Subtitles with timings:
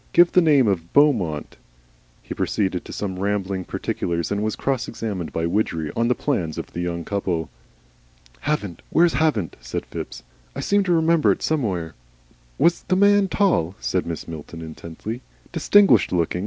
[0.13, 1.57] Give the name of Beaumont."
[2.23, 6.57] He proceeded to some rambling particulars, and was cross examined by Widgery on the plans
[6.57, 7.51] of the young couple.
[8.39, 8.81] "Havant!
[8.89, 10.23] Where's Havant?" said Phipps.
[10.55, 11.93] "I seem to remember it somewhere."
[12.57, 14.27] "Was the man tall?" said Mrs.
[14.27, 16.39] Milton, intently, "distinguished looking?